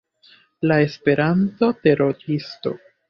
La 0.71 0.77
Esperanto-teroristo 0.85 2.77